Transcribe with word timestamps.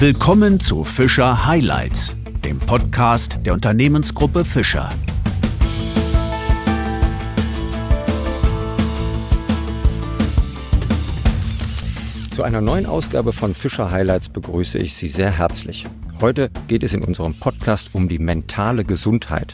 Willkommen 0.00 0.58
zu 0.58 0.82
Fischer 0.84 1.44
Highlights, 1.44 2.16
dem 2.42 2.58
Podcast 2.58 3.38
der 3.44 3.52
Unternehmensgruppe 3.52 4.46
Fischer. 4.46 4.88
Zu 12.30 12.42
einer 12.42 12.62
neuen 12.62 12.86
Ausgabe 12.86 13.34
von 13.34 13.52
Fischer 13.52 13.90
Highlights 13.90 14.30
begrüße 14.30 14.78
ich 14.78 14.94
Sie 14.94 15.08
sehr 15.08 15.32
herzlich. 15.32 15.84
Heute 16.22 16.50
geht 16.66 16.82
es 16.82 16.94
in 16.94 17.04
unserem 17.04 17.38
Podcast 17.38 17.90
um 17.92 18.08
die 18.08 18.18
mentale 18.18 18.86
Gesundheit. 18.86 19.52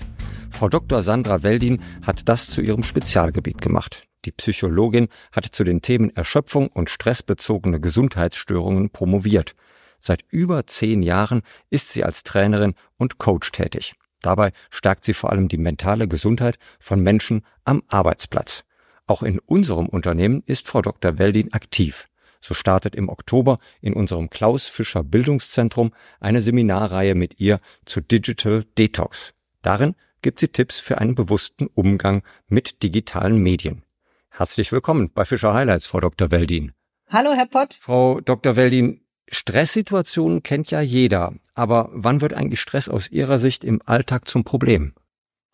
Frau 0.50 0.68
Dr. 0.68 1.02
Sandra 1.02 1.42
Weldin 1.42 1.82
hat 2.06 2.28
das 2.28 2.46
zu 2.50 2.62
ihrem 2.62 2.84
Spezialgebiet 2.84 3.60
gemacht. 3.60 4.04
Die 4.24 4.30
Psychologin 4.30 5.08
hat 5.32 5.46
zu 5.46 5.64
den 5.64 5.82
Themen 5.82 6.10
Erschöpfung 6.10 6.68
und 6.68 6.88
stressbezogene 6.88 7.80
Gesundheitsstörungen 7.80 8.90
promoviert. 8.90 9.56
Seit 10.06 10.24
über 10.30 10.68
zehn 10.68 11.02
Jahren 11.02 11.42
ist 11.68 11.88
sie 11.88 12.04
als 12.04 12.22
Trainerin 12.22 12.74
und 12.96 13.18
Coach 13.18 13.50
tätig. 13.50 13.94
Dabei 14.22 14.52
stärkt 14.70 15.04
sie 15.04 15.14
vor 15.14 15.32
allem 15.32 15.48
die 15.48 15.58
mentale 15.58 16.06
Gesundheit 16.06 16.60
von 16.78 17.00
Menschen 17.00 17.44
am 17.64 17.82
Arbeitsplatz. 17.88 18.62
Auch 19.08 19.24
in 19.24 19.40
unserem 19.40 19.88
Unternehmen 19.88 20.44
ist 20.46 20.68
Frau 20.68 20.80
Dr. 20.80 21.18
Weldin 21.18 21.52
aktiv. 21.52 22.06
So 22.40 22.54
startet 22.54 22.94
im 22.94 23.08
Oktober 23.08 23.58
in 23.80 23.94
unserem 23.94 24.30
Klaus 24.30 24.68
Fischer 24.68 25.02
Bildungszentrum 25.02 25.92
eine 26.20 26.40
Seminarreihe 26.40 27.16
mit 27.16 27.40
ihr 27.40 27.58
zu 27.84 28.00
Digital 28.00 28.62
Detox. 28.78 29.34
Darin 29.60 29.96
gibt 30.22 30.38
sie 30.38 30.48
Tipps 30.48 30.78
für 30.78 30.98
einen 30.98 31.16
bewussten 31.16 31.66
Umgang 31.66 32.22
mit 32.46 32.84
digitalen 32.84 33.38
Medien. 33.38 33.82
Herzlich 34.30 34.70
willkommen 34.70 35.10
bei 35.12 35.24
Fischer 35.24 35.52
Highlights, 35.52 35.86
Frau 35.86 35.98
Dr. 35.98 36.30
Weldin. 36.30 36.74
Hallo, 37.08 37.32
Herr 37.32 37.46
Pott. 37.46 37.76
Frau 37.80 38.20
Dr. 38.20 38.54
Weldin, 38.54 39.00
Stresssituationen 39.28 40.42
kennt 40.42 40.70
ja 40.70 40.80
jeder, 40.80 41.34
aber 41.54 41.88
wann 41.92 42.20
wird 42.20 42.34
eigentlich 42.34 42.60
Stress 42.60 42.88
aus 42.88 43.10
Ihrer 43.10 43.38
Sicht 43.38 43.64
im 43.64 43.82
Alltag 43.84 44.28
zum 44.28 44.44
Problem? 44.44 44.94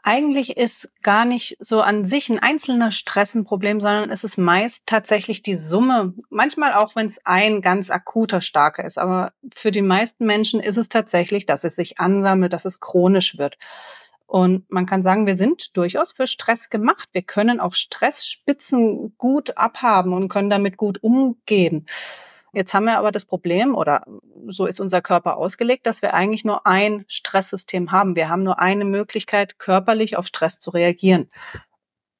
Eigentlich 0.04 0.56
ist 0.56 0.88
gar 1.02 1.24
nicht 1.24 1.56
so 1.60 1.80
an 1.80 2.04
sich 2.04 2.28
ein 2.28 2.40
einzelner 2.40 2.90
Stress 2.90 3.36
ein 3.36 3.44
Problem, 3.44 3.80
sondern 3.80 4.10
es 4.10 4.24
ist 4.24 4.36
meist 4.36 4.82
tatsächlich 4.84 5.42
die 5.42 5.54
Summe. 5.54 6.12
Manchmal 6.28 6.74
auch, 6.74 6.96
wenn 6.96 7.06
es 7.06 7.24
ein 7.24 7.62
ganz 7.62 7.88
akuter 7.88 8.40
starker 8.40 8.84
ist. 8.84 8.98
Aber 8.98 9.32
für 9.54 9.70
die 9.70 9.80
meisten 9.80 10.26
Menschen 10.26 10.58
ist 10.58 10.76
es 10.76 10.88
tatsächlich, 10.88 11.46
dass 11.46 11.62
es 11.62 11.76
sich 11.76 12.00
ansammelt, 12.00 12.52
dass 12.52 12.64
es 12.64 12.80
chronisch 12.80 13.38
wird. 13.38 13.58
Und 14.26 14.68
man 14.72 14.86
kann 14.86 15.04
sagen, 15.04 15.26
wir 15.26 15.36
sind 15.36 15.76
durchaus 15.76 16.10
für 16.10 16.26
Stress 16.26 16.68
gemacht. 16.68 17.08
Wir 17.12 17.22
können 17.22 17.60
auch 17.60 17.74
Stressspitzen 17.74 19.14
gut 19.18 19.56
abhaben 19.56 20.14
und 20.14 20.28
können 20.28 20.50
damit 20.50 20.76
gut 20.76 21.00
umgehen. 21.04 21.86
Jetzt 22.52 22.74
haben 22.74 22.84
wir 22.84 22.98
aber 22.98 23.12
das 23.12 23.24
Problem, 23.24 23.74
oder 23.74 24.04
so 24.48 24.66
ist 24.66 24.78
unser 24.78 25.00
Körper 25.00 25.38
ausgelegt, 25.38 25.86
dass 25.86 26.02
wir 26.02 26.12
eigentlich 26.12 26.44
nur 26.44 26.66
ein 26.66 27.04
Stresssystem 27.08 27.92
haben. 27.92 28.14
Wir 28.14 28.28
haben 28.28 28.42
nur 28.42 28.60
eine 28.60 28.84
Möglichkeit, 28.84 29.58
körperlich 29.58 30.18
auf 30.18 30.26
Stress 30.26 30.60
zu 30.60 30.70
reagieren. 30.70 31.30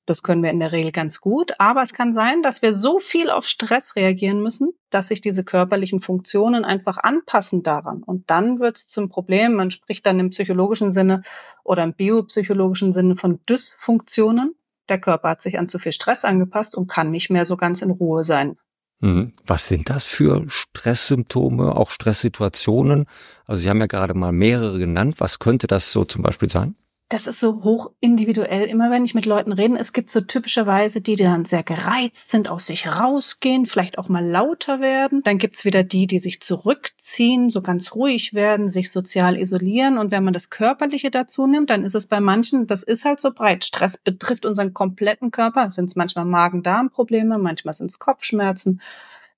Das 0.06 0.22
können 0.22 0.42
wir 0.42 0.50
in 0.50 0.58
der 0.58 0.72
Regel 0.72 0.90
ganz 0.90 1.20
gut, 1.20 1.52
aber 1.58 1.82
es 1.82 1.92
kann 1.92 2.12
sein, 2.12 2.42
dass 2.42 2.60
wir 2.60 2.72
so 2.72 2.98
viel 2.98 3.30
auf 3.30 3.46
Stress 3.46 3.94
reagieren 3.94 4.42
müssen, 4.42 4.72
dass 4.90 5.08
sich 5.08 5.20
diese 5.20 5.44
körperlichen 5.44 6.00
Funktionen 6.00 6.64
einfach 6.64 6.96
anpassen 6.98 7.62
daran. 7.62 8.02
Und 8.02 8.28
dann 8.28 8.58
wird 8.58 8.78
es 8.78 8.88
zum 8.88 9.10
Problem. 9.10 9.54
Man 9.54 9.70
spricht 9.70 10.04
dann 10.06 10.18
im 10.18 10.30
psychologischen 10.30 10.92
Sinne 10.92 11.22
oder 11.62 11.84
im 11.84 11.94
biopsychologischen 11.94 12.92
Sinne 12.92 13.16
von 13.16 13.38
Dysfunktionen. 13.48 14.56
Der 14.88 15.00
Körper 15.00 15.28
hat 15.28 15.42
sich 15.42 15.58
an 15.58 15.68
zu 15.68 15.78
viel 15.78 15.92
Stress 15.92 16.24
angepasst 16.24 16.74
und 16.74 16.88
kann 16.88 17.12
nicht 17.12 17.30
mehr 17.30 17.44
so 17.44 17.56
ganz 17.56 17.80
in 17.80 17.90
Ruhe 17.90 18.24
sein. 18.24 18.56
Mhm. 19.02 19.32
Was 19.46 19.66
sind 19.66 19.90
das 19.90 20.04
für 20.04 20.44
Stresssymptome, 20.48 21.74
auch 21.74 21.90
Stresssituationen? 21.90 23.06
Also 23.46 23.62
Sie 23.62 23.68
haben 23.68 23.80
ja 23.80 23.86
gerade 23.86 24.14
mal 24.14 24.32
mehrere 24.32 24.78
genannt. 24.78 25.16
Was 25.18 25.40
könnte 25.40 25.66
das 25.66 25.92
so 25.92 26.04
zum 26.04 26.22
Beispiel 26.22 26.48
sein? 26.48 26.76
Das 27.12 27.26
ist 27.26 27.40
so 27.40 27.62
hoch 27.62 27.90
individuell. 28.00 28.64
Immer 28.64 28.90
wenn 28.90 29.04
ich 29.04 29.14
mit 29.14 29.26
Leuten 29.26 29.52
rede, 29.52 29.76
es 29.78 29.92
gibt 29.92 30.08
so 30.08 30.22
typischerweise 30.22 31.02
die, 31.02 31.14
die 31.14 31.24
dann 31.24 31.44
sehr 31.44 31.62
gereizt 31.62 32.30
sind, 32.30 32.48
aus 32.48 32.66
sich 32.66 32.86
rausgehen, 32.86 33.66
vielleicht 33.66 33.98
auch 33.98 34.08
mal 34.08 34.24
lauter 34.24 34.80
werden. 34.80 35.22
Dann 35.22 35.36
gibt's 35.36 35.66
wieder 35.66 35.84
die, 35.84 36.06
die 36.06 36.20
sich 36.20 36.40
zurückziehen, 36.40 37.50
so 37.50 37.60
ganz 37.60 37.94
ruhig 37.94 38.32
werden, 38.32 38.70
sich 38.70 38.90
sozial 38.90 39.36
isolieren. 39.36 39.98
Und 39.98 40.10
wenn 40.10 40.24
man 40.24 40.32
das 40.32 40.48
Körperliche 40.48 41.10
dazu 41.10 41.46
nimmt, 41.46 41.68
dann 41.68 41.84
ist 41.84 41.94
es 41.94 42.06
bei 42.06 42.20
manchen, 42.20 42.66
das 42.66 42.82
ist 42.82 43.04
halt 43.04 43.20
so 43.20 43.30
breit. 43.30 43.66
Stress 43.66 43.98
betrifft 43.98 44.46
unseren 44.46 44.72
kompletten 44.72 45.30
Körper. 45.30 45.66
Es 45.66 45.74
sind 45.74 45.94
manchmal 45.96 46.24
Magen-Darm-Probleme, 46.24 47.36
manchmal 47.36 47.74
sind 47.74 47.90
es 47.90 47.98
Kopfschmerzen. 47.98 48.80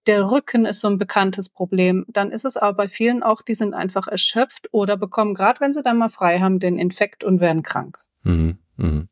Der 0.07 0.31
Rücken 0.31 0.67
ist 0.67 0.81
so 0.81 0.89
ein 0.89 0.99
bekanntes 0.99 1.49
Problem. 1.49 2.05
Dann 2.09 2.31
ist 2.31 2.45
es 2.45 2.57
aber 2.57 2.77
bei 2.77 2.89
vielen 2.89 3.23
auch, 3.23 3.43
die 3.43 3.55
sind 3.55 3.75
einfach 3.75 4.07
erschöpft 4.07 4.69
oder 4.73 4.97
bekommen, 4.97 5.35
gerade 5.35 5.61
wenn 5.61 5.73
sie 5.73 5.83
dann 5.83 5.99
mal 5.99 6.09
frei 6.09 6.41
haben, 6.41 6.59
den 6.59 6.79
Infekt 6.79 7.25
und 7.25 7.41
werden 7.41 7.63
krank. 7.63 7.99
Mhm, 8.23 8.59
mh. 8.77 9.07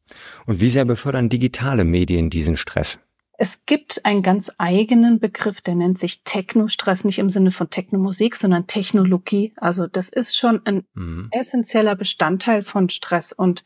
Und 0.46 0.60
wie 0.60 0.68
sehr 0.68 0.84
befördern 0.84 1.28
digitale 1.28 1.84
Medien 1.84 2.30
diesen 2.30 2.56
Stress? 2.56 2.98
Es 3.38 3.64
gibt 3.64 4.04
einen 4.04 4.22
ganz 4.22 4.52
eigenen 4.58 5.18
Begriff, 5.18 5.62
der 5.62 5.74
nennt 5.74 5.98
sich 5.98 6.22
Technostress, 6.22 7.04
nicht 7.04 7.18
im 7.18 7.30
Sinne 7.30 7.50
von 7.50 7.70
Technomusik, 7.70 8.36
sondern 8.36 8.66
Technologie. 8.66 9.52
Also 9.56 9.86
das 9.86 10.10
ist 10.10 10.36
schon 10.36 10.60
ein 10.64 10.84
mhm. 10.94 11.28
essentieller 11.32 11.96
Bestandteil 11.96 12.62
von 12.62 12.88
Stress 12.88 13.32
und 13.32 13.64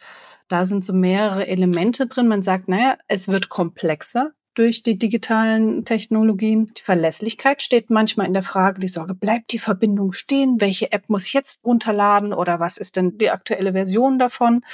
da 0.49 0.65
sind 0.65 0.85
so 0.85 0.93
mehrere 0.93 1.47
Elemente 1.47 2.07
drin. 2.07 2.29
Man 2.29 2.43
sagt, 2.43 2.69
naja, 2.69 2.97
es 3.09 3.27
wird 3.29 3.49
komplexer 3.49 4.31
durch 4.57 4.83
die 4.83 4.99
digitalen 4.99 5.85
Technologien. 5.85 6.73
Die 6.77 6.83
Verlässlichkeit 6.83 7.63
steht 7.63 7.91
manchmal 7.91 8.27
in 8.27 8.33
der 8.33 8.43
Frage, 8.43 8.81
die 8.81 8.89
Sorge, 8.89 9.15
bleibt 9.15 9.53
die 9.53 9.59
Verbindung 9.59 10.13
stehen? 10.13 10.61
Welche 10.61 10.91
App 10.93 11.09
muss 11.09 11.27
ich 11.27 11.35
jetzt 11.35 11.65
runterladen 11.65 12.33
oder 12.33 12.59
was 12.59 12.79
ist 12.79 12.97
denn 12.97 13.19
die 13.19 13.31
aktuelle 13.31 13.73
Version 13.73 14.19
davon? 14.19 14.65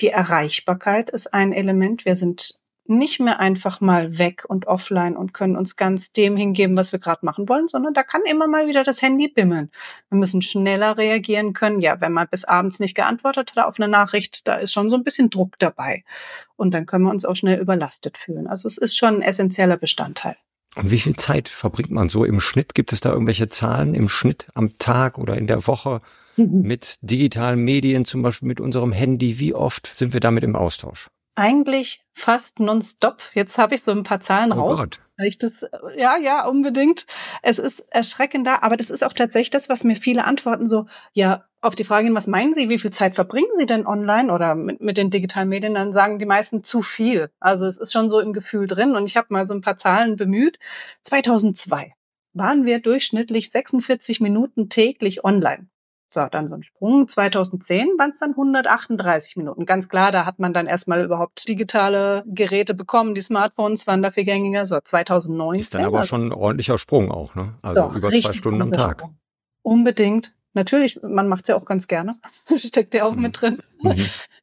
Die 0.00 0.08
Erreichbarkeit 0.08 1.10
ist 1.10 1.32
ein 1.32 1.52
Element. 1.52 2.04
Wir 2.04 2.14
sind 2.14 2.61
nicht 2.86 3.20
mehr 3.20 3.38
einfach 3.38 3.80
mal 3.80 4.18
weg 4.18 4.44
und 4.48 4.66
offline 4.66 5.16
und 5.16 5.32
können 5.32 5.56
uns 5.56 5.76
ganz 5.76 6.12
dem 6.12 6.36
hingeben, 6.36 6.76
was 6.76 6.92
wir 6.92 6.98
gerade 6.98 7.24
machen 7.24 7.48
wollen, 7.48 7.68
sondern 7.68 7.94
da 7.94 8.02
kann 8.02 8.22
immer 8.28 8.48
mal 8.48 8.66
wieder 8.66 8.82
das 8.82 9.02
Handy 9.02 9.28
bimmeln. 9.28 9.70
Wir 10.10 10.18
müssen 10.18 10.42
schneller 10.42 10.98
reagieren 10.98 11.52
können. 11.52 11.80
Ja, 11.80 12.00
wenn 12.00 12.12
man 12.12 12.28
bis 12.28 12.44
abends 12.44 12.80
nicht 12.80 12.94
geantwortet 12.94 13.52
hat 13.54 13.64
auf 13.64 13.78
eine 13.78 13.88
Nachricht, 13.88 14.48
da 14.48 14.56
ist 14.56 14.72
schon 14.72 14.90
so 14.90 14.96
ein 14.96 15.04
bisschen 15.04 15.30
Druck 15.30 15.58
dabei. 15.58 16.04
Und 16.56 16.74
dann 16.74 16.86
können 16.86 17.04
wir 17.04 17.10
uns 17.10 17.24
auch 17.24 17.36
schnell 17.36 17.60
überlastet 17.60 18.18
fühlen. 18.18 18.46
Also 18.46 18.66
es 18.66 18.78
ist 18.78 18.96
schon 18.96 19.16
ein 19.16 19.22
essentieller 19.22 19.76
Bestandteil. 19.76 20.36
Und 20.74 20.90
wie 20.90 21.00
viel 21.00 21.16
Zeit 21.16 21.48
verbringt 21.48 21.90
man 21.90 22.08
so 22.08 22.24
im 22.24 22.40
Schnitt? 22.40 22.74
Gibt 22.74 22.92
es 22.92 23.00
da 23.00 23.12
irgendwelche 23.12 23.48
Zahlen 23.48 23.94
im 23.94 24.08
Schnitt 24.08 24.46
am 24.54 24.78
Tag 24.78 25.18
oder 25.18 25.36
in 25.36 25.46
der 25.46 25.66
Woche 25.66 26.00
mhm. 26.36 26.62
mit 26.62 26.96
digitalen 27.02 27.60
Medien, 27.60 28.04
zum 28.06 28.22
Beispiel 28.22 28.48
mit 28.48 28.58
unserem 28.58 28.90
Handy? 28.90 29.38
Wie 29.38 29.54
oft 29.54 29.86
sind 29.94 30.14
wir 30.14 30.20
damit 30.20 30.44
im 30.44 30.56
Austausch? 30.56 31.10
Eigentlich 31.34 32.04
fast 32.14 32.60
nonstop. 32.60 33.18
Jetzt 33.32 33.58
habe 33.58 33.74
ich 33.74 33.82
so 33.82 33.90
ein 33.90 34.02
paar 34.02 34.20
Zahlen 34.20 34.52
oh 34.52 34.56
raus. 34.56 34.80
Gott. 34.80 35.00
Ich 35.18 35.38
das, 35.38 35.66
ja, 35.96 36.16
ja, 36.16 36.46
unbedingt. 36.46 37.06
Es 37.42 37.58
ist 37.58 37.80
erschreckender, 37.90 38.62
aber 38.62 38.76
das 38.76 38.90
ist 38.90 39.04
auch 39.04 39.12
tatsächlich 39.12 39.50
das, 39.50 39.68
was 39.68 39.84
mir 39.84 39.96
viele 39.96 40.24
antworten 40.24 40.68
so, 40.68 40.86
ja, 41.12 41.44
auf 41.60 41.76
die 41.76 41.84
Frage, 41.84 42.12
was 42.12 42.26
meinen 42.26 42.54
Sie, 42.54 42.68
wie 42.68 42.78
viel 42.78 42.90
Zeit 42.90 43.14
verbringen 43.14 43.50
Sie 43.56 43.66
denn 43.66 43.86
online 43.86 44.32
oder 44.32 44.54
mit, 44.56 44.80
mit 44.80 44.96
den 44.96 45.10
digitalen 45.10 45.48
Medien, 45.48 45.74
dann 45.74 45.92
sagen 45.92 46.18
die 46.18 46.26
meisten 46.26 46.64
zu 46.64 46.82
viel. 46.82 47.30
Also 47.38 47.66
es 47.66 47.78
ist 47.78 47.92
schon 47.92 48.10
so 48.10 48.18
im 48.18 48.32
Gefühl 48.32 48.66
drin 48.66 48.96
und 48.96 49.06
ich 49.06 49.16
habe 49.16 49.28
mal 49.30 49.46
so 49.46 49.54
ein 49.54 49.60
paar 49.60 49.78
Zahlen 49.78 50.16
bemüht. 50.16 50.58
2002 51.02 51.94
waren 52.34 52.64
wir 52.64 52.80
durchschnittlich 52.80 53.50
46 53.50 54.20
Minuten 54.20 54.70
täglich 54.70 55.24
online. 55.24 55.68
So, 56.12 56.26
dann 56.30 56.48
so 56.48 56.54
ein 56.56 56.62
Sprung. 56.62 57.08
2010 57.08 57.98
waren 57.98 58.10
es 58.10 58.18
dann 58.18 58.30
138 58.30 59.36
Minuten. 59.36 59.64
Ganz 59.64 59.88
klar, 59.88 60.12
da 60.12 60.26
hat 60.26 60.38
man 60.38 60.52
dann 60.52 60.66
erstmal 60.66 61.04
überhaupt 61.04 61.48
digitale 61.48 62.22
Geräte 62.26 62.74
bekommen. 62.74 63.14
Die 63.14 63.22
Smartphones 63.22 63.86
waren 63.86 64.02
dafür 64.02 64.24
gängiger. 64.24 64.66
So, 64.66 64.78
2009. 64.78 65.58
Ist 65.58 65.74
dann 65.74 65.84
aber 65.84 65.98
also, 65.98 66.08
schon 66.08 66.28
ein 66.28 66.32
ordentlicher 66.32 66.78
Sprung 66.78 67.10
auch, 67.10 67.34
ne? 67.34 67.54
Also 67.62 67.90
so, 67.90 67.96
über 67.96 68.10
zwei 68.10 68.32
Stunden 68.32 68.62
am 68.62 68.72
Tag. 68.72 69.00
Sprung. 69.00 69.16
Unbedingt. 69.62 70.34
Natürlich, 70.54 71.00
man 71.02 71.28
macht's 71.28 71.48
ja 71.48 71.56
auch 71.56 71.64
ganz 71.64 71.88
gerne. 71.88 72.16
Steckt 72.56 72.92
ja 72.94 73.04
auch 73.04 73.14
mhm. 73.14 73.22
mit 73.22 73.40
drin. 73.40 73.62
Mhm. 73.80 74.04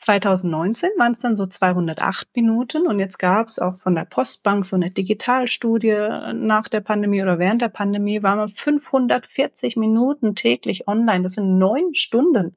2019 0.00 0.90
waren 0.96 1.12
es 1.12 1.20
dann 1.20 1.36
so 1.36 1.46
208 1.46 2.28
Minuten 2.34 2.86
und 2.86 3.00
jetzt 3.00 3.18
gab 3.18 3.48
es 3.48 3.58
auch 3.58 3.78
von 3.78 3.94
der 3.94 4.06
Postbank 4.06 4.64
so 4.64 4.74
eine 4.74 4.90
Digitalstudie 4.90 6.08
nach 6.34 6.68
der 6.68 6.80
Pandemie 6.80 7.22
oder 7.22 7.38
während 7.38 7.60
der 7.60 7.68
Pandemie 7.68 8.22
waren 8.22 8.38
wir 8.38 8.48
540 8.48 9.76
Minuten 9.76 10.34
täglich 10.34 10.88
online. 10.88 11.22
Das 11.22 11.34
sind 11.34 11.58
neun 11.58 11.94
Stunden. 11.94 12.56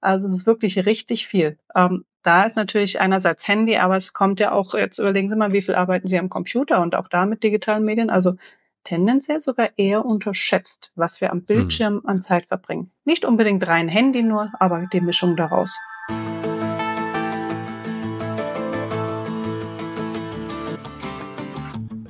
Also 0.00 0.28
das 0.28 0.38
ist 0.38 0.46
wirklich 0.46 0.86
richtig 0.86 1.26
viel. 1.26 1.58
Ähm, 1.74 2.04
da 2.22 2.44
ist 2.44 2.56
natürlich 2.56 3.00
einerseits 3.00 3.46
Handy, 3.46 3.76
aber 3.76 3.96
es 3.96 4.14
kommt 4.14 4.40
ja 4.40 4.52
auch, 4.52 4.74
jetzt 4.74 4.98
überlegen 4.98 5.28
Sie 5.28 5.36
mal, 5.36 5.52
wie 5.52 5.62
viel 5.62 5.74
arbeiten 5.74 6.08
Sie 6.08 6.18
am 6.18 6.30
Computer 6.30 6.80
und 6.80 6.94
auch 6.94 7.08
da 7.08 7.26
mit 7.26 7.42
digitalen 7.42 7.84
Medien. 7.84 8.08
Also 8.08 8.34
tendenziell 8.84 9.42
sogar 9.42 9.70
eher 9.76 10.06
unterschätzt, 10.06 10.90
was 10.94 11.20
wir 11.20 11.32
am 11.32 11.42
Bildschirm 11.42 11.94
mhm. 11.96 12.06
an 12.06 12.22
Zeit 12.22 12.46
verbringen. 12.46 12.90
Nicht 13.04 13.26
unbedingt 13.26 13.66
rein 13.66 13.88
Handy 13.88 14.22
nur, 14.22 14.50
aber 14.58 14.86
die 14.90 15.02
Mischung 15.02 15.36
daraus. 15.36 15.76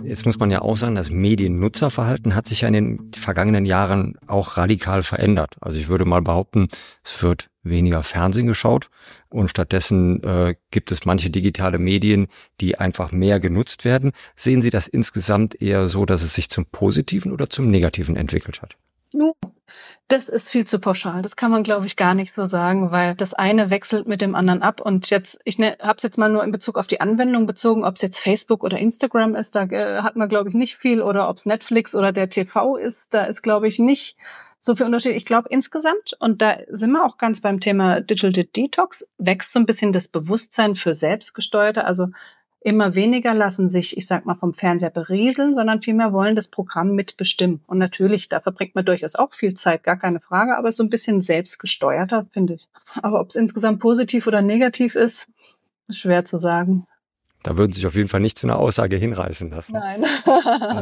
Jetzt 0.08 0.24
muss 0.24 0.38
man 0.38 0.50
ja 0.50 0.62
auch 0.62 0.76
sagen, 0.76 0.94
das 0.94 1.10
Mediennutzerverhalten 1.10 2.34
hat 2.34 2.46
sich 2.46 2.62
ja 2.62 2.68
in 2.68 2.74
den 2.74 3.10
vergangenen 3.14 3.66
Jahren 3.66 4.16
auch 4.26 4.56
radikal 4.56 5.02
verändert. 5.02 5.56
Also 5.60 5.78
ich 5.78 5.88
würde 5.88 6.06
mal 6.06 6.22
behaupten, 6.22 6.68
es 7.04 7.22
wird 7.22 7.50
weniger 7.62 8.02
Fernsehen 8.02 8.46
geschaut 8.46 8.88
und 9.28 9.50
stattdessen 9.50 10.22
äh, 10.24 10.54
gibt 10.70 10.90
es 10.92 11.04
manche 11.04 11.28
digitale 11.28 11.78
Medien, 11.78 12.28
die 12.62 12.78
einfach 12.78 13.12
mehr 13.12 13.38
genutzt 13.38 13.84
werden. 13.84 14.12
Sehen 14.34 14.62
Sie 14.62 14.70
das 14.70 14.88
insgesamt 14.88 15.60
eher 15.60 15.88
so, 15.90 16.06
dass 16.06 16.22
es 16.22 16.34
sich 16.34 16.48
zum 16.48 16.64
Positiven 16.64 17.30
oder 17.30 17.50
zum 17.50 17.70
Negativen 17.70 18.16
entwickelt 18.16 18.62
hat? 18.62 18.78
Das 20.08 20.30
ist 20.30 20.48
viel 20.48 20.66
zu 20.66 20.78
pauschal. 20.78 21.20
Das 21.20 21.36
kann 21.36 21.50
man, 21.50 21.62
glaube 21.62 21.84
ich, 21.84 21.94
gar 21.94 22.14
nicht 22.14 22.32
so 22.32 22.46
sagen, 22.46 22.90
weil 22.90 23.14
das 23.14 23.34
eine 23.34 23.68
wechselt 23.68 24.08
mit 24.08 24.22
dem 24.22 24.34
anderen 24.34 24.62
ab. 24.62 24.80
Und 24.80 25.10
jetzt, 25.10 25.38
ich 25.44 25.58
ne, 25.58 25.76
habe 25.82 25.98
es 25.98 26.02
jetzt 26.02 26.16
mal 26.16 26.30
nur 26.30 26.42
in 26.42 26.50
Bezug 26.50 26.78
auf 26.78 26.86
die 26.86 27.02
Anwendung 27.02 27.46
bezogen, 27.46 27.84
ob 27.84 27.96
es 27.96 28.00
jetzt 28.00 28.18
Facebook 28.18 28.64
oder 28.64 28.78
Instagram 28.78 29.34
ist, 29.34 29.54
da 29.54 29.64
äh, 29.64 30.00
hat 30.00 30.16
man, 30.16 30.30
glaube 30.30 30.48
ich, 30.48 30.54
nicht 30.54 30.76
viel. 30.76 31.02
Oder 31.02 31.28
ob 31.28 31.36
es 31.36 31.44
Netflix 31.44 31.94
oder 31.94 32.12
der 32.12 32.30
TV 32.30 32.76
ist, 32.76 33.12
da 33.12 33.24
ist, 33.24 33.42
glaube 33.42 33.68
ich, 33.68 33.78
nicht 33.78 34.16
so 34.58 34.74
viel 34.74 34.86
Unterschied. 34.86 35.14
Ich 35.14 35.26
glaube 35.26 35.50
insgesamt, 35.50 36.16
und 36.18 36.40
da 36.40 36.56
sind 36.68 36.92
wir 36.92 37.04
auch 37.04 37.18
ganz 37.18 37.42
beim 37.42 37.60
Thema 37.60 38.00
Digital 38.00 38.44
Detox, 38.44 39.06
wächst 39.18 39.52
so 39.52 39.58
ein 39.58 39.66
bisschen 39.66 39.92
das 39.92 40.08
Bewusstsein 40.08 40.74
für 40.74 40.94
selbstgesteuerte, 40.94 41.84
also 41.84 42.08
Immer 42.60 42.96
weniger 42.96 43.34
lassen 43.34 43.68
sich, 43.68 43.96
ich 43.96 44.06
sag 44.06 44.26
mal, 44.26 44.34
vom 44.34 44.52
Fernseher 44.52 44.90
berieseln, 44.90 45.54
sondern 45.54 45.80
vielmehr 45.80 46.12
wollen 46.12 46.34
das 46.34 46.48
Programm 46.48 46.94
mitbestimmen. 46.94 47.60
Und 47.66 47.78
natürlich, 47.78 48.28
da 48.28 48.40
verbringt 48.40 48.74
man 48.74 48.84
durchaus 48.84 49.14
auch 49.14 49.32
viel 49.32 49.54
Zeit, 49.54 49.84
gar 49.84 49.96
keine 49.96 50.20
Frage, 50.20 50.56
aber 50.56 50.72
so 50.72 50.82
ein 50.82 50.90
bisschen 50.90 51.20
selbstgesteuerter, 51.20 52.26
finde 52.32 52.54
ich. 52.54 52.68
Aber 53.00 53.20
ob 53.20 53.28
es 53.28 53.36
insgesamt 53.36 53.78
positiv 53.78 54.26
oder 54.26 54.42
negativ 54.42 54.96
ist, 54.96 55.30
ist 55.86 56.00
schwer 56.00 56.24
zu 56.24 56.38
sagen. 56.38 56.86
Da 57.48 57.56
würden 57.56 57.72
sich 57.72 57.86
auf 57.86 57.94
jeden 57.94 58.08
Fall 58.08 58.20
nicht 58.20 58.38
zu 58.38 58.46
einer 58.46 58.58
Aussage 58.58 58.96
hinreißen 58.96 59.48
lassen. 59.48 59.72
Nein. 59.72 60.04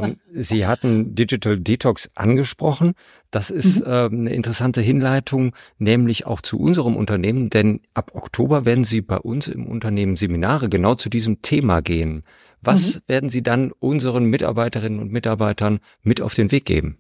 ähm, 0.03 0.17
Sie 0.33 0.67
hatten 0.67 1.15
Digital 1.15 1.61
Detox 1.61 2.11
angesprochen. 2.17 2.95
Das 3.31 3.51
ist 3.51 3.79
mhm. 3.79 3.87
ähm, 3.87 4.21
eine 4.23 4.35
interessante 4.35 4.81
Hinleitung, 4.81 5.55
nämlich 5.79 6.27
auch 6.27 6.41
zu 6.41 6.59
unserem 6.59 6.97
Unternehmen, 6.97 7.51
denn 7.51 7.83
ab 7.95 8.11
Oktober 8.15 8.65
werden 8.65 8.83
Sie 8.83 9.01
bei 9.01 9.17
uns 9.17 9.47
im 9.47 9.69
Unternehmen 9.69 10.17
Seminare 10.17 10.69
genau 10.69 10.97
zu 10.97 11.09
diesem 11.09 11.41
Thema 11.41 11.83
gehen. 11.83 12.25
Was 12.63 12.97
mhm. 12.97 13.01
werden 13.07 13.29
Sie 13.29 13.45
dann 13.45 13.71
unseren 13.71 14.25
Mitarbeiterinnen 14.25 14.99
und 14.99 15.13
Mitarbeitern 15.13 15.79
mit 16.03 16.21
auf 16.21 16.35
den 16.35 16.51
Weg 16.51 16.65
geben? 16.65 16.99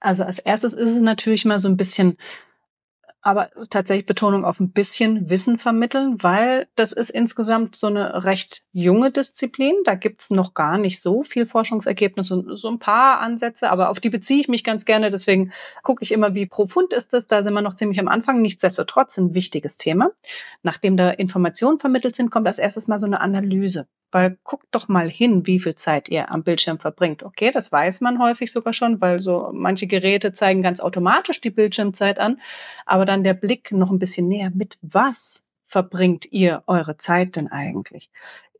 Also 0.00 0.22
als 0.22 0.38
erstes 0.38 0.74
ist 0.74 0.90
es 0.90 1.00
natürlich 1.00 1.46
mal 1.46 1.60
so 1.60 1.68
ein 1.68 1.78
bisschen 1.78 2.18
aber 3.20 3.50
tatsächlich 3.68 4.06
Betonung 4.06 4.44
auf 4.44 4.60
ein 4.60 4.70
bisschen 4.70 5.28
Wissen 5.28 5.58
vermitteln, 5.58 6.22
weil 6.22 6.68
das 6.76 6.92
ist 6.92 7.10
insgesamt 7.10 7.74
so 7.74 7.88
eine 7.88 8.24
recht 8.24 8.62
junge 8.72 9.10
Disziplin. 9.10 9.74
Da 9.84 9.94
gibt's 9.94 10.30
noch 10.30 10.54
gar 10.54 10.78
nicht 10.78 11.00
so 11.00 11.24
viel 11.24 11.46
Forschungsergebnisse 11.46 12.36
und 12.36 12.56
so 12.56 12.68
ein 12.68 12.78
paar 12.78 13.20
Ansätze, 13.20 13.70
aber 13.70 13.90
auf 13.90 14.00
die 14.00 14.10
beziehe 14.10 14.40
ich 14.40 14.48
mich 14.48 14.62
ganz 14.62 14.84
gerne. 14.84 15.10
Deswegen 15.10 15.52
gucke 15.82 16.04
ich 16.04 16.12
immer, 16.12 16.34
wie 16.34 16.46
profund 16.46 16.92
ist 16.92 17.12
das. 17.12 17.26
Da 17.26 17.42
sind 17.42 17.54
wir 17.54 17.62
noch 17.62 17.74
ziemlich 17.74 17.98
am 17.98 18.08
Anfang. 18.08 18.40
Nichtsdestotrotz 18.40 19.18
ein 19.18 19.34
wichtiges 19.34 19.76
Thema. 19.76 20.10
Nachdem 20.62 20.96
da 20.96 21.10
Informationen 21.10 21.80
vermittelt 21.80 22.14
sind, 22.16 22.30
kommt 22.30 22.46
als 22.46 22.58
erstes 22.58 22.86
mal 22.86 22.98
so 22.98 23.06
eine 23.06 23.20
Analyse. 23.20 23.88
Weil 24.10 24.38
guckt 24.42 24.68
doch 24.70 24.88
mal 24.88 25.08
hin, 25.08 25.46
wie 25.46 25.60
viel 25.60 25.74
Zeit 25.74 26.08
ihr 26.08 26.30
am 26.30 26.42
Bildschirm 26.42 26.78
verbringt. 26.78 27.22
Okay, 27.22 27.50
das 27.52 27.70
weiß 27.70 28.00
man 28.00 28.20
häufig 28.20 28.50
sogar 28.52 28.72
schon, 28.72 29.00
weil 29.00 29.20
so 29.20 29.50
manche 29.52 29.86
Geräte 29.86 30.32
zeigen 30.32 30.62
ganz 30.62 30.80
automatisch 30.80 31.40
die 31.40 31.50
Bildschirmzeit 31.50 32.18
an. 32.18 32.40
Aber 32.86 33.04
dann 33.04 33.24
der 33.24 33.34
Blick 33.34 33.72
noch 33.72 33.90
ein 33.90 33.98
bisschen 33.98 34.28
näher. 34.28 34.50
Mit 34.54 34.78
was 34.82 35.42
verbringt 35.66 36.32
ihr 36.32 36.62
eure 36.66 36.96
Zeit 36.96 37.36
denn 37.36 37.48
eigentlich? 37.48 38.10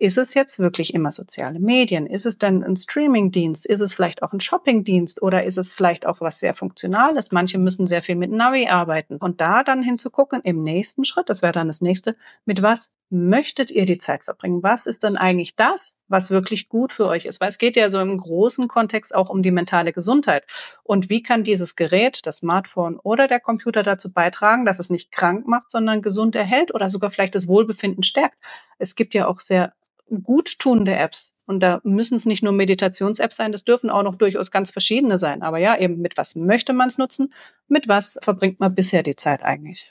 Ist 0.00 0.16
es 0.16 0.34
jetzt 0.34 0.60
wirklich 0.60 0.94
immer 0.94 1.10
soziale 1.10 1.58
Medien? 1.58 2.06
Ist 2.06 2.24
es 2.24 2.38
denn 2.38 2.62
ein 2.62 2.76
Streamingdienst? 2.76 3.66
Ist 3.66 3.80
es 3.80 3.94
vielleicht 3.94 4.22
auch 4.22 4.32
ein 4.32 4.40
Shoppingdienst? 4.40 5.20
Oder 5.22 5.42
ist 5.42 5.58
es 5.58 5.72
vielleicht 5.72 6.06
auch 6.06 6.20
was 6.20 6.38
sehr 6.38 6.54
Funktionales? 6.54 7.32
Manche 7.32 7.58
müssen 7.58 7.88
sehr 7.88 8.02
viel 8.02 8.14
mit 8.14 8.30
Navi 8.30 8.68
arbeiten. 8.68 9.16
Und 9.16 9.40
da 9.40 9.64
dann 9.64 9.82
hinzugucken, 9.82 10.40
im 10.42 10.62
nächsten 10.62 11.04
Schritt, 11.04 11.28
das 11.28 11.42
wäre 11.42 11.52
dann 11.52 11.66
das 11.66 11.80
nächste, 11.80 12.14
mit 12.44 12.62
was 12.62 12.90
möchtet 13.10 13.70
ihr 13.70 13.86
die 13.86 13.98
Zeit 13.98 14.24
verbringen? 14.24 14.62
Was 14.62 14.86
ist 14.86 15.04
dann 15.04 15.16
eigentlich 15.16 15.56
das, 15.56 15.96
was 16.08 16.30
wirklich 16.30 16.68
gut 16.68 16.92
für 16.92 17.06
euch 17.06 17.24
ist? 17.24 17.40
Weil 17.40 17.48
es 17.48 17.58
geht 17.58 17.76
ja 17.76 17.88
so 17.88 18.00
im 18.00 18.18
großen 18.18 18.68
Kontext 18.68 19.14
auch 19.14 19.30
um 19.30 19.42
die 19.42 19.50
mentale 19.50 19.92
Gesundheit. 19.92 20.44
Und 20.82 21.08
wie 21.08 21.22
kann 21.22 21.44
dieses 21.44 21.76
Gerät, 21.76 22.26
das 22.26 22.38
Smartphone 22.38 22.98
oder 22.98 23.28
der 23.28 23.40
Computer 23.40 23.82
dazu 23.82 24.12
beitragen, 24.12 24.66
dass 24.66 24.78
es 24.78 24.90
nicht 24.90 25.10
krank 25.10 25.46
macht, 25.46 25.70
sondern 25.70 26.02
gesund 26.02 26.34
erhält 26.34 26.74
oder 26.74 26.88
sogar 26.88 27.10
vielleicht 27.10 27.34
das 27.34 27.48
Wohlbefinden 27.48 28.02
stärkt? 28.02 28.36
Es 28.78 28.94
gibt 28.94 29.14
ja 29.14 29.26
auch 29.26 29.40
sehr 29.40 29.72
guttunende 30.10 30.94
Apps. 30.94 31.34
Und 31.46 31.60
da 31.62 31.80
müssen 31.82 32.14
es 32.14 32.26
nicht 32.26 32.42
nur 32.42 32.52
Meditations-Apps 32.52 33.36
sein, 33.36 33.52
das 33.52 33.64
dürfen 33.64 33.90
auch 33.90 34.02
noch 34.02 34.16
durchaus 34.16 34.50
ganz 34.50 34.70
verschiedene 34.70 35.18
sein. 35.18 35.42
Aber 35.42 35.58
ja, 35.58 35.78
eben 35.78 35.98
mit 36.00 36.16
was 36.16 36.34
möchte 36.34 36.72
man 36.72 36.88
es 36.88 36.98
nutzen? 36.98 37.32
Mit 37.68 37.88
was 37.88 38.18
verbringt 38.22 38.60
man 38.60 38.74
bisher 38.74 39.02
die 39.02 39.16
Zeit 39.16 39.42
eigentlich? 39.42 39.90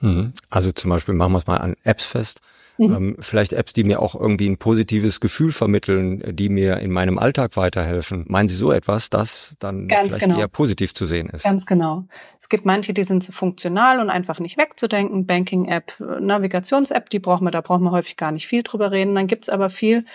Mhm. 0.00 0.32
Also 0.48 0.72
zum 0.72 0.90
Beispiel 0.90 1.14
machen 1.14 1.32
wir 1.32 1.38
es 1.38 1.46
mal 1.46 1.58
an 1.58 1.76
Apps 1.84 2.04
fest. 2.04 2.40
Mhm. 2.80 2.94
Ähm, 2.94 3.16
vielleicht 3.20 3.52
Apps, 3.52 3.74
die 3.74 3.84
mir 3.84 4.00
auch 4.00 4.14
irgendwie 4.14 4.48
ein 4.48 4.56
positives 4.56 5.20
Gefühl 5.20 5.52
vermitteln, 5.52 6.22
die 6.34 6.48
mir 6.48 6.78
in 6.78 6.90
meinem 6.90 7.18
Alltag 7.18 7.56
weiterhelfen. 7.58 8.24
Meinen 8.28 8.48
Sie 8.48 8.56
so 8.56 8.72
etwas, 8.72 9.10
das 9.10 9.54
dann 9.58 9.86
Ganz 9.86 10.08
vielleicht 10.08 10.24
genau. 10.24 10.38
eher 10.38 10.48
positiv 10.48 10.94
zu 10.94 11.04
sehen 11.04 11.28
ist? 11.28 11.44
Ganz 11.44 11.66
genau. 11.66 12.04
Es 12.38 12.48
gibt 12.48 12.64
manche, 12.64 12.94
die 12.94 13.04
sind 13.04 13.22
so 13.22 13.32
funktional 13.32 14.00
und 14.00 14.08
einfach 14.08 14.40
nicht 14.40 14.56
wegzudenken. 14.56 15.26
Banking-App, 15.26 15.92
Navigations-App, 15.98 17.10
die 17.10 17.18
brauchen 17.18 17.44
wir, 17.44 17.50
da 17.50 17.60
brauchen 17.60 17.84
wir 17.84 17.90
häufig 17.90 18.16
gar 18.16 18.32
nicht 18.32 18.46
viel 18.46 18.62
drüber 18.62 18.90
reden. 18.90 19.14
Dann 19.14 19.26
gibt's 19.26 19.50
aber 19.50 19.68
viel 19.68 20.06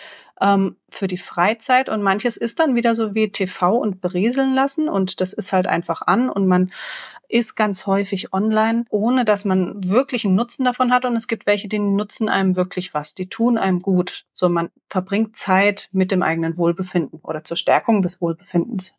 ähm, 0.41 0.75
für 0.89 1.07
die 1.07 1.17
Freizeit 1.17 1.89
und 1.89 2.01
manches 2.01 2.37
ist 2.37 2.59
dann 2.59 2.75
wieder 2.75 2.95
so 2.95 3.15
wie 3.15 3.31
TV 3.31 3.77
und 3.77 4.01
berieseln 4.01 4.53
lassen 4.53 4.89
und 4.89 5.21
das 5.21 5.33
ist 5.33 5.53
halt 5.53 5.67
einfach 5.67 6.01
an 6.01 6.29
und 6.29 6.47
man 6.47 6.71
ist 7.27 7.55
ganz 7.55 7.87
häufig 7.87 8.33
online, 8.33 8.85
ohne 8.89 9.25
dass 9.25 9.45
man 9.45 9.83
wirklich 9.83 10.25
einen 10.25 10.35
Nutzen 10.35 10.65
davon 10.65 10.91
hat. 10.91 11.05
Und 11.05 11.15
es 11.15 11.27
gibt 11.27 11.45
welche, 11.45 11.67
die 11.67 11.79
nutzen 11.79 12.29
einem 12.29 12.55
wirklich 12.55 12.93
was. 12.93 13.13
Die 13.13 13.29
tun 13.29 13.57
einem 13.57 13.81
gut. 13.81 14.25
So, 14.33 14.47
man 14.49 14.69
verbringt 14.89 15.35
Zeit 15.35 15.89
mit 15.91 16.11
dem 16.11 16.21
eigenen 16.21 16.57
Wohlbefinden 16.57 17.19
oder 17.23 17.43
zur 17.43 17.57
Stärkung 17.57 18.01
des 18.01 18.21
Wohlbefindens. 18.21 18.97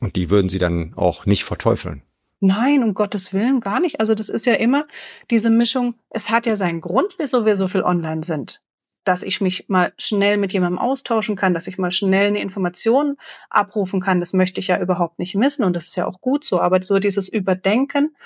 Und 0.00 0.16
die 0.16 0.30
würden 0.30 0.48
Sie 0.48 0.58
dann 0.58 0.94
auch 0.96 1.26
nicht 1.26 1.44
verteufeln? 1.44 2.02
Nein, 2.40 2.82
um 2.82 2.92
Gottes 2.92 3.32
Willen 3.32 3.60
gar 3.60 3.80
nicht. 3.80 4.00
Also 4.00 4.14
das 4.14 4.28
ist 4.28 4.46
ja 4.46 4.54
immer 4.54 4.86
diese 5.30 5.50
Mischung. 5.50 5.94
Es 6.10 6.28
hat 6.28 6.46
ja 6.46 6.54
seinen 6.54 6.80
Grund, 6.80 7.14
wieso 7.18 7.46
wir 7.46 7.56
so 7.56 7.68
viel 7.68 7.82
online 7.82 8.24
sind 8.24 8.60
dass 9.06 9.22
ich 9.22 9.40
mich 9.40 9.68
mal 9.68 9.92
schnell 9.98 10.36
mit 10.36 10.52
jemandem 10.52 10.78
austauschen 10.78 11.36
kann, 11.36 11.54
dass 11.54 11.66
ich 11.66 11.78
mal 11.78 11.90
schnell 11.90 12.26
eine 12.26 12.40
Information 12.40 13.16
abrufen 13.48 14.00
kann. 14.00 14.20
Das 14.20 14.32
möchte 14.32 14.60
ich 14.60 14.66
ja 14.66 14.80
überhaupt 14.80 15.18
nicht 15.18 15.34
missen 15.34 15.64
und 15.64 15.74
das 15.74 15.86
ist 15.86 15.96
ja 15.96 16.06
auch 16.06 16.20
gut 16.20 16.44
so. 16.44 16.60
Aber 16.60 16.82
so 16.82 16.98
dieses 16.98 17.28
Überdenken, 17.28 18.16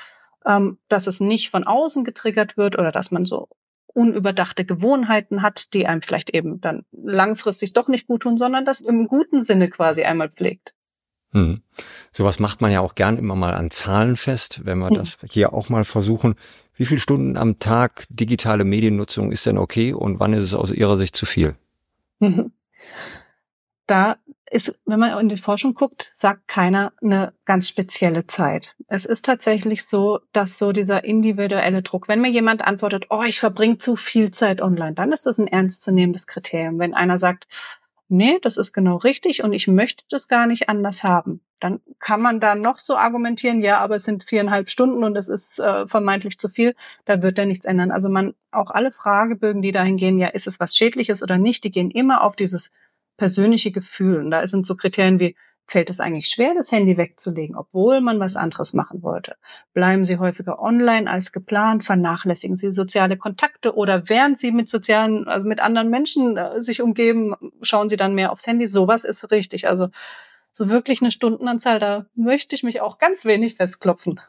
ähm, 0.47 0.79
dass 0.89 1.07
es 1.07 1.21
nicht 1.21 1.51
von 1.51 1.65
außen 1.65 2.05
getriggert 2.05 2.57
wird 2.57 2.79
oder 2.79 2.93
dass 2.93 3.11
man 3.11 3.27
so 3.27 3.49
unüberdachte 3.93 4.65
Gewohnheiten 4.65 5.43
hat, 5.43 5.75
die 5.75 5.87
einem 5.87 6.01
vielleicht 6.01 6.31
eben 6.31 6.61
dann 6.61 6.85
langfristig 6.93 7.73
doch 7.73 7.89
nicht 7.89 8.07
gut 8.07 8.23
tun, 8.23 8.39
sondern 8.39 8.65
das 8.65 8.81
im 8.81 9.07
guten 9.07 9.43
Sinne 9.43 9.69
quasi 9.69 10.05
einmal 10.05 10.31
pflegt. 10.31 10.75
Hm. 11.33 11.63
Sowas 12.13 12.41
macht 12.41 12.61
man 12.61 12.73
ja 12.73 12.81
auch 12.81 12.95
gern 12.95 13.17
immer 13.17 13.37
mal 13.37 13.55
an 13.55 13.71
Zahlen 13.71 14.17
fest, 14.17 14.63
wenn 14.65 14.79
wir 14.79 14.89
hm. 14.89 14.95
das 14.95 15.19
hier 15.29 15.53
auch 15.53 15.69
mal 15.69 15.85
versuchen. 15.85 16.35
Wie 16.81 16.87
viele 16.87 16.99
Stunden 16.99 17.37
am 17.37 17.59
Tag 17.59 18.07
digitale 18.09 18.65
Mediennutzung 18.65 19.33
ist 19.33 19.45
denn 19.45 19.59
okay 19.59 19.93
und 19.93 20.19
wann 20.19 20.33
ist 20.33 20.45
es 20.45 20.55
aus 20.55 20.71
Ihrer 20.71 20.97
Sicht 20.97 21.15
zu 21.15 21.27
viel? 21.27 21.55
Da 23.87 24.19
ist, 24.49 24.79
wenn 24.87 25.01
man 25.01 25.19
in 25.19 25.29
die 25.29 25.37
Forschung 25.37 25.75
guckt, 25.75 26.11
sagt 26.15 26.47
keiner 26.47 26.93
eine 27.03 27.35
ganz 27.45 27.69
spezielle 27.69 28.29
Zeit. 28.29 28.77
Es 28.87 29.05
ist 29.05 29.25
tatsächlich 29.25 29.85
so, 29.85 30.21
dass 30.33 30.59
so 30.59 30.71
dieser 30.71 31.03
individuelle 31.03 31.83
Druck, 31.83 32.07
wenn 32.07 32.21
mir 32.21 32.31
jemand 32.31 32.63
antwortet, 32.63 33.07
oh, 33.11 33.25
ich 33.25 33.41
verbringe 33.41 33.79
zu 33.79 33.97
viel 33.97 34.31
Zeit 34.31 34.63
online, 34.63 34.95
dann 34.95 35.11
ist 35.11 35.27
das 35.27 35.39
ein 35.39 35.49
ernstzunehmendes 35.49 36.29
Kriterium. 36.29 36.79
Wenn 36.79 36.95
einer 36.95 37.19
sagt, 37.19 37.49
nee, 38.11 38.39
das 38.41 38.57
ist 38.57 38.73
genau 38.73 38.97
richtig 38.97 39.43
und 39.43 39.53
ich 39.53 39.67
möchte 39.67 40.05
das 40.11 40.29
gar 40.29 40.47
nicht 40.47 40.69
anders 40.69 41.03
haben. 41.05 41.41
Dann 41.61 41.81
kann 41.99 42.21
man 42.21 42.41
da 42.41 42.55
noch 42.55 42.79
so 42.79 42.97
argumentieren, 42.97 43.63
ja, 43.63 43.79
aber 43.79 43.97
es 43.97 44.05
sind 44.05 44.25
viereinhalb 44.25 44.71
Stunden 44.71 45.05
und 45.05 45.17
es 45.17 45.29
ist 45.29 45.59
äh, 45.61 45.87
vermeintlich 45.87 46.39
zu 46.39 46.49
viel, 46.49 46.75
da 47.05 47.23
wird 47.23 47.39
er 47.39 47.47
nichts 47.47 47.67
ändern. 47.67 47.91
Also 47.91 48.09
man, 48.09 48.35
auch 48.51 48.71
alle 48.71 48.93
Fragebögen, 48.93 49.63
die 49.63 49.73
dahin 49.73 49.97
gehen, 49.97 50.19
ja, 50.19 50.29
ist 50.29 50.47
es 50.47 50.61
was 50.61 50.77
Schädliches 50.77 51.23
oder 51.23 51.39
nicht, 51.39 51.65
die 51.65 51.71
gehen 51.71 51.91
immer 51.91 52.23
auf 52.23 52.37
dieses 52.37 52.73
persönliche 53.17 53.71
Gefühl. 53.71 54.19
Und 54.19 54.31
da 54.31 54.47
sind 54.47 54.67
so 54.67 54.77
Kriterien 54.77 55.21
wie, 55.21 55.37
fällt 55.71 55.89
es 55.89 56.01
eigentlich 56.01 56.27
schwer, 56.27 56.53
das 56.55 56.73
Handy 56.73 56.97
wegzulegen, 56.97 57.55
obwohl 57.55 58.01
man 58.01 58.19
was 58.19 58.35
anderes 58.35 58.75
machen 58.75 59.03
wollte? 59.05 59.37
Bleiben 59.73 60.05
Sie 60.05 60.19
häufiger 60.19 60.61
online 60.61 61.09
als 61.09 61.31
geplant? 61.31 61.85
Vernachlässigen 61.85 62.57
Sie 62.57 62.73
soziale 62.73 63.17
Kontakte 63.17 63.77
oder 63.77 64.09
während 64.09 64.39
Sie 64.39 64.51
mit 64.51 64.69
sozialen, 64.69 65.29
also 65.29 65.47
mit 65.47 65.61
anderen 65.61 65.89
Menschen 65.89 66.37
äh, 66.37 66.61
sich 66.61 66.83
umgeben, 66.83 67.37
schauen 67.63 67.89
Sie 67.89 67.97
dann 67.97 68.17
mehr 68.17 68.33
aufs 68.33 68.49
Handy? 68.49 68.67
Sowas 68.67 69.05
ist 69.05 69.31
richtig. 69.31 69.69
Also 69.69 69.91
so 70.53 70.69
wirklich 70.69 71.01
eine 71.03 71.13
Stundenanzahl, 71.13 71.79
da 71.79 72.07
möchte 72.17 72.57
ich 72.57 72.65
mich 72.65 72.81
auch 72.81 72.99
ganz 72.99 73.25
wenig 73.25 73.55
festklopfen. 73.55 74.21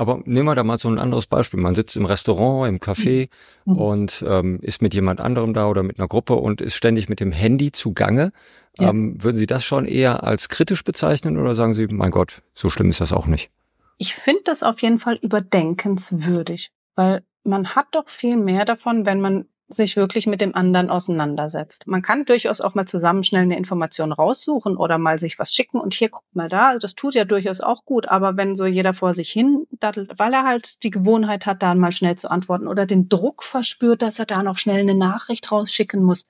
Aber 0.00 0.22
nehmen 0.24 0.48
wir 0.48 0.54
da 0.54 0.64
mal 0.64 0.78
so 0.78 0.88
ein 0.88 0.98
anderes 0.98 1.26
Beispiel. 1.26 1.60
Man 1.60 1.74
sitzt 1.74 1.94
im 1.94 2.06
Restaurant, 2.06 2.66
im 2.66 2.78
Café 2.78 3.28
mhm. 3.66 3.76
und 3.76 4.24
ähm, 4.26 4.58
ist 4.62 4.80
mit 4.80 4.94
jemand 4.94 5.20
anderem 5.20 5.52
da 5.52 5.68
oder 5.68 5.82
mit 5.82 5.98
einer 5.98 6.08
Gruppe 6.08 6.36
und 6.36 6.62
ist 6.62 6.74
ständig 6.74 7.10
mit 7.10 7.20
dem 7.20 7.32
Handy 7.32 7.70
zugange. 7.70 8.32
Ja. 8.78 8.88
Ähm, 8.88 9.22
würden 9.22 9.36
Sie 9.36 9.44
das 9.44 9.62
schon 9.62 9.84
eher 9.84 10.24
als 10.24 10.48
kritisch 10.48 10.84
bezeichnen 10.84 11.36
oder 11.36 11.54
sagen 11.54 11.74
Sie, 11.74 11.86
mein 11.88 12.12
Gott, 12.12 12.40
so 12.54 12.70
schlimm 12.70 12.88
ist 12.88 13.02
das 13.02 13.12
auch 13.12 13.26
nicht? 13.26 13.50
Ich 13.98 14.14
finde 14.14 14.40
das 14.46 14.62
auf 14.62 14.80
jeden 14.80 14.98
Fall 14.98 15.16
überdenkenswürdig, 15.20 16.70
weil 16.94 17.22
man 17.44 17.74
hat 17.74 17.88
doch 17.90 18.08
viel 18.08 18.38
mehr 18.38 18.64
davon, 18.64 19.04
wenn 19.04 19.20
man 19.20 19.49
sich 19.72 19.96
wirklich 19.96 20.26
mit 20.26 20.40
dem 20.40 20.54
anderen 20.54 20.90
auseinandersetzt. 20.90 21.86
Man 21.86 22.02
kann 22.02 22.24
durchaus 22.24 22.60
auch 22.60 22.74
mal 22.74 22.86
zusammen 22.86 23.22
schnell 23.22 23.42
eine 23.42 23.56
Information 23.56 24.12
raussuchen 24.12 24.76
oder 24.76 24.98
mal 24.98 25.18
sich 25.18 25.38
was 25.38 25.54
schicken 25.54 25.78
und 25.78 25.94
hier 25.94 26.08
guckt 26.08 26.34
mal 26.34 26.48
da. 26.48 26.76
Das 26.78 26.94
tut 26.94 27.14
ja 27.14 27.24
durchaus 27.24 27.60
auch 27.60 27.84
gut. 27.84 28.08
Aber 28.08 28.36
wenn 28.36 28.56
so 28.56 28.66
jeder 28.66 28.94
vor 28.94 29.14
sich 29.14 29.30
hin 29.30 29.66
dattelt, 29.78 30.18
weil 30.18 30.32
er 30.32 30.44
halt 30.44 30.82
die 30.82 30.90
Gewohnheit 30.90 31.46
hat, 31.46 31.62
da 31.62 31.74
mal 31.74 31.92
schnell 31.92 32.16
zu 32.16 32.30
antworten 32.30 32.66
oder 32.66 32.84
den 32.84 33.08
Druck 33.08 33.44
verspürt, 33.44 34.02
dass 34.02 34.18
er 34.18 34.26
da 34.26 34.42
noch 34.42 34.58
schnell 34.58 34.80
eine 34.80 34.96
Nachricht 34.96 35.52
rausschicken 35.52 36.02
muss, 36.02 36.26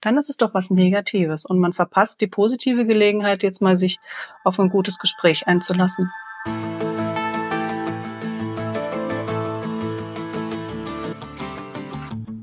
dann 0.00 0.18
ist 0.18 0.30
es 0.30 0.36
doch 0.36 0.54
was 0.54 0.70
Negatives 0.70 1.44
und 1.44 1.60
man 1.60 1.72
verpasst 1.72 2.20
die 2.20 2.26
positive 2.26 2.86
Gelegenheit, 2.86 3.42
jetzt 3.42 3.62
mal 3.62 3.76
sich 3.76 3.98
auf 4.44 4.58
ein 4.58 4.70
gutes 4.70 4.98
Gespräch 4.98 5.46
einzulassen. 5.46 6.10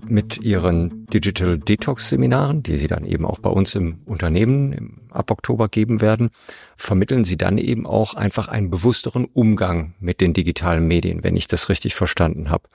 Mit 0.09 0.43
Ihren 0.43 1.05
Digital 1.07 1.57
Detox 1.57 2.09
Seminaren, 2.09 2.63
die 2.63 2.77
Sie 2.77 2.87
dann 2.87 3.05
eben 3.05 3.25
auch 3.25 3.39
bei 3.39 3.49
uns 3.49 3.75
im 3.75 3.99
Unternehmen 4.05 4.73
im, 4.73 5.01
ab 5.11 5.31
Oktober 5.31 5.69
geben 5.69 6.01
werden, 6.01 6.29
vermitteln 6.75 7.23
Sie 7.23 7.37
dann 7.37 7.57
eben 7.57 7.85
auch 7.85 8.13
einfach 8.13 8.47
einen 8.47 8.69
bewussteren 8.69 9.25
Umgang 9.25 9.93
mit 9.99 10.21
den 10.21 10.33
digitalen 10.33 10.87
Medien, 10.87 11.23
wenn 11.23 11.35
ich 11.35 11.47
das 11.47 11.69
richtig 11.69 11.95
verstanden 11.95 12.49
habe. 12.49 12.69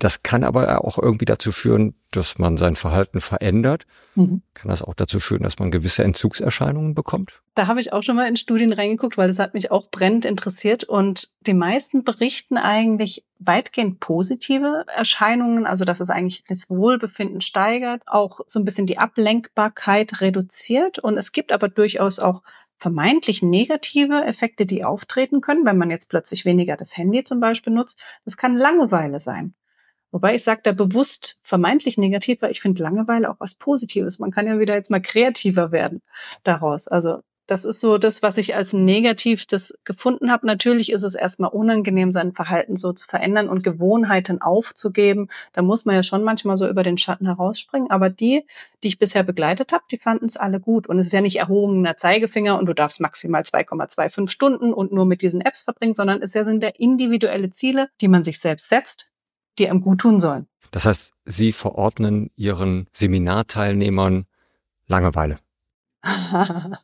Das 0.00 0.22
kann 0.22 0.44
aber 0.44 0.84
auch 0.84 0.96
irgendwie 0.96 1.24
dazu 1.24 1.50
führen, 1.50 1.94
dass 2.12 2.38
man 2.38 2.56
sein 2.56 2.76
Verhalten 2.76 3.20
verändert. 3.20 3.84
Mhm. 4.14 4.42
Kann 4.54 4.70
das 4.70 4.80
auch 4.82 4.94
dazu 4.94 5.18
führen, 5.18 5.42
dass 5.42 5.58
man 5.58 5.72
gewisse 5.72 6.04
Entzugserscheinungen 6.04 6.94
bekommt? 6.94 7.42
Da 7.56 7.66
habe 7.66 7.80
ich 7.80 7.92
auch 7.92 8.04
schon 8.04 8.14
mal 8.14 8.28
in 8.28 8.36
Studien 8.36 8.72
reingeguckt, 8.72 9.18
weil 9.18 9.26
das 9.26 9.40
hat 9.40 9.54
mich 9.54 9.72
auch 9.72 9.90
brennend 9.90 10.24
interessiert. 10.24 10.84
Und 10.84 11.30
die 11.40 11.54
meisten 11.54 12.04
berichten 12.04 12.58
eigentlich 12.58 13.24
weitgehend 13.40 13.98
positive 13.98 14.84
Erscheinungen, 14.86 15.66
also 15.66 15.84
dass 15.84 15.98
es 15.98 16.10
eigentlich 16.10 16.44
das 16.46 16.70
Wohlbefinden 16.70 17.40
steigert, 17.40 18.02
auch 18.06 18.40
so 18.46 18.60
ein 18.60 18.64
bisschen 18.64 18.86
die 18.86 18.98
Ablenkbarkeit 18.98 20.20
reduziert. 20.20 21.00
Und 21.00 21.18
es 21.18 21.32
gibt 21.32 21.50
aber 21.50 21.68
durchaus 21.68 22.20
auch 22.20 22.44
vermeintlich 22.76 23.42
negative 23.42 24.24
Effekte, 24.24 24.64
die 24.64 24.84
auftreten 24.84 25.40
können, 25.40 25.66
wenn 25.66 25.78
man 25.78 25.90
jetzt 25.90 26.08
plötzlich 26.08 26.44
weniger 26.44 26.76
das 26.76 26.96
Handy 26.96 27.24
zum 27.24 27.40
Beispiel 27.40 27.72
nutzt. 27.72 28.00
Das 28.24 28.36
kann 28.36 28.54
Langeweile 28.54 29.18
sein. 29.18 29.54
Wobei 30.10 30.34
ich 30.34 30.42
sage 30.42 30.60
da 30.64 30.72
bewusst 30.72 31.38
vermeintlich 31.42 31.98
negativ, 31.98 32.42
weil 32.42 32.50
ich 32.50 32.60
finde 32.60 32.82
Langeweile 32.82 33.30
auch 33.30 33.40
was 33.40 33.54
Positives. 33.54 34.18
Man 34.18 34.30
kann 34.30 34.46
ja 34.46 34.58
wieder 34.58 34.74
jetzt 34.74 34.90
mal 34.90 35.02
kreativer 35.02 35.70
werden 35.70 36.02
daraus. 36.44 36.88
Also 36.88 37.22
das 37.48 37.64
ist 37.64 37.80
so 37.80 37.96
das, 37.96 38.22
was 38.22 38.36
ich 38.36 38.54
als 38.54 38.74
Negativstes 38.74 39.78
gefunden 39.84 40.30
habe. 40.30 40.46
Natürlich 40.46 40.92
ist 40.92 41.02
es 41.02 41.14
erstmal 41.14 41.50
unangenehm, 41.50 42.12
sein 42.12 42.34
Verhalten 42.34 42.76
so 42.76 42.92
zu 42.92 43.06
verändern 43.06 43.48
und 43.48 43.64
Gewohnheiten 43.64 44.42
aufzugeben. 44.42 45.28
Da 45.54 45.62
muss 45.62 45.86
man 45.86 45.94
ja 45.94 46.02
schon 46.02 46.24
manchmal 46.24 46.58
so 46.58 46.68
über 46.68 46.82
den 46.82 46.98
Schatten 46.98 47.24
herausspringen. 47.24 47.90
Aber 47.90 48.10
die, 48.10 48.44
die 48.82 48.88
ich 48.88 48.98
bisher 48.98 49.22
begleitet 49.22 49.72
habe, 49.72 49.84
die 49.90 49.96
fanden 49.96 50.26
es 50.26 50.36
alle 50.36 50.60
gut. 50.60 50.86
Und 50.88 50.98
es 50.98 51.06
ist 51.06 51.12
ja 51.12 51.22
nicht 51.22 51.38
erhobener 51.38 51.96
Zeigefinger 51.96 52.58
und 52.58 52.66
du 52.66 52.74
darfst 52.74 53.00
maximal 53.00 53.40
2,25 53.40 54.28
Stunden 54.28 54.74
und 54.74 54.92
nur 54.92 55.06
mit 55.06 55.22
diesen 55.22 55.40
Apps 55.40 55.62
verbringen, 55.62 55.94
sondern 55.94 56.20
es 56.20 56.32
sind 56.32 56.62
ja 56.62 56.68
individuelle 56.68 57.48
Ziele, 57.48 57.88
die 58.02 58.08
man 58.08 58.24
sich 58.24 58.40
selbst 58.40 58.68
setzt, 58.68 59.06
die 59.58 59.68
einem 59.68 59.80
gut 59.80 60.00
tun 60.00 60.20
sollen. 60.20 60.46
Das 60.70 60.86
heißt, 60.86 61.12
Sie 61.24 61.52
verordnen 61.52 62.30
Ihren 62.36 62.86
Seminarteilnehmern 62.92 64.26
Langeweile. 64.86 65.38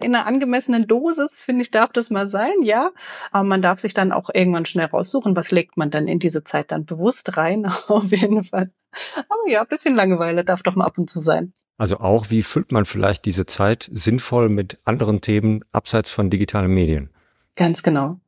In 0.00 0.14
einer 0.14 0.26
angemessenen 0.26 0.86
Dosis, 0.86 1.42
finde 1.42 1.62
ich, 1.62 1.70
darf 1.70 1.92
das 1.92 2.10
mal 2.10 2.26
sein, 2.26 2.62
ja. 2.62 2.90
Aber 3.30 3.44
man 3.46 3.60
darf 3.60 3.80
sich 3.80 3.92
dann 3.92 4.10
auch 4.10 4.30
irgendwann 4.32 4.64
schnell 4.64 4.86
raussuchen, 4.86 5.36
was 5.36 5.50
legt 5.50 5.76
man 5.76 5.90
dann 5.90 6.08
in 6.08 6.18
diese 6.18 6.42
Zeit 6.42 6.72
dann 6.72 6.86
bewusst 6.86 7.36
rein, 7.36 7.66
auf 7.88 8.10
jeden 8.10 8.44
Fall. 8.44 8.70
Aber 9.16 9.48
ja, 9.48 9.60
ein 9.60 9.68
bisschen 9.68 9.94
Langeweile 9.94 10.44
darf 10.44 10.62
doch 10.62 10.74
mal 10.74 10.86
ab 10.86 10.96
und 10.96 11.10
zu 11.10 11.20
sein. 11.20 11.52
Also 11.76 11.98
auch, 11.98 12.30
wie 12.30 12.42
füllt 12.42 12.72
man 12.72 12.86
vielleicht 12.86 13.26
diese 13.26 13.44
Zeit 13.44 13.90
sinnvoll 13.92 14.48
mit 14.48 14.78
anderen 14.84 15.20
Themen 15.20 15.64
abseits 15.72 16.10
von 16.10 16.30
digitalen 16.30 16.72
Medien? 16.72 17.10
Ganz 17.56 17.82
genau 17.82 18.20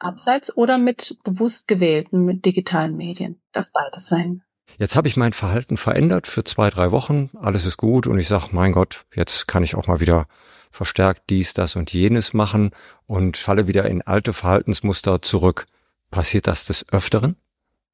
abseits 0.00 0.56
oder 0.56 0.78
mit 0.78 1.18
bewusst 1.24 1.68
gewählten, 1.68 2.24
mit 2.24 2.44
digitalen 2.44 2.96
Medien. 2.96 3.40
Darf 3.52 3.70
beides 3.72 4.06
sein. 4.06 4.42
Jetzt 4.78 4.96
habe 4.96 5.08
ich 5.08 5.16
mein 5.16 5.32
Verhalten 5.32 5.76
verändert 5.76 6.26
für 6.26 6.44
zwei, 6.44 6.70
drei 6.70 6.90
Wochen. 6.90 7.30
Alles 7.34 7.66
ist 7.66 7.76
gut 7.76 8.06
und 8.06 8.18
ich 8.18 8.28
sage, 8.28 8.48
mein 8.52 8.72
Gott, 8.72 9.04
jetzt 9.14 9.46
kann 9.46 9.62
ich 9.62 9.74
auch 9.74 9.86
mal 9.86 10.00
wieder 10.00 10.26
verstärkt 10.70 11.28
dies, 11.30 11.52
das 11.52 11.76
und 11.76 11.92
jenes 11.92 12.32
machen 12.32 12.70
und 13.06 13.36
falle 13.36 13.66
wieder 13.66 13.86
in 13.86 14.02
alte 14.02 14.32
Verhaltensmuster 14.32 15.20
zurück. 15.20 15.66
Passiert 16.10 16.46
das 16.46 16.64
des 16.64 16.88
Öfteren? 16.92 17.36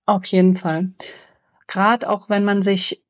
Auf 0.04 0.24
jeden 0.26 0.56
Fall. 0.56 0.92
Gerade 1.66 2.08
auch 2.08 2.28
wenn 2.28 2.44
man 2.44 2.62
sich 2.62 3.04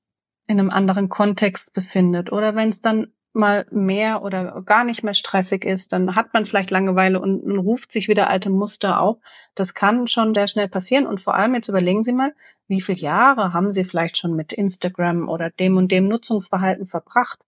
in 0.46 0.58
einem 0.58 0.70
anderen 0.70 1.08
Kontext 1.08 1.74
befindet 1.74 2.32
oder 2.32 2.54
wenn 2.54 2.70
es 2.70 2.80
dann 2.80 3.08
mal 3.36 3.66
mehr 3.70 4.22
oder 4.22 4.62
gar 4.62 4.82
nicht 4.82 5.04
mehr 5.04 5.14
stressig 5.14 5.64
ist, 5.64 5.92
dann 5.92 6.16
hat 6.16 6.34
man 6.34 6.46
vielleicht 6.46 6.70
Langeweile 6.70 7.20
und, 7.20 7.58
ruft 7.58 7.92
sich 7.92 8.08
wieder 8.08 8.28
alte 8.28 8.50
Muster 8.50 9.00
auf. 9.00 9.18
Das 9.54 9.74
kann 9.74 10.08
schon 10.08 10.34
sehr 10.34 10.48
schnell 10.48 10.68
passieren. 10.68 11.06
Und 11.06 11.20
vor 11.20 11.34
allem 11.34 11.54
jetzt 11.54 11.68
überlegen 11.68 12.02
Sie 12.02 12.12
mal, 12.12 12.34
wie 12.66 12.80
viele 12.80 12.98
Jahre 12.98 13.52
haben 13.52 13.70
Sie 13.70 13.84
vielleicht 13.84 14.16
schon 14.16 14.34
mit 14.34 14.52
Instagram 14.52 15.28
oder 15.28 15.50
dem 15.50 15.76
und 15.76 15.92
dem 15.92 16.08
Nutzungsverhalten 16.08 16.86
verbracht? 16.86 17.38